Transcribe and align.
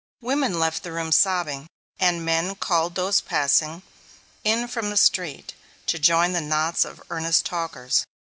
Women 0.21 0.59
left 0.59 0.81
the 0.81 0.91
room 0.91 1.11
sobbing, 1.11 1.67
and 1.99 2.25
men 2.25 2.55
called 2.55 2.95
those 2.95 3.21
passing, 3.21 3.83
in 4.43 4.67
from 4.67 4.89
the 4.89 4.97
street, 4.97 5.53
to 5.85 5.99
join 5.99 6.33
the 6.33 6.41
knots 6.41 6.85
of 6.85 7.03
earnest 7.11 7.45
talkers. 7.45 8.03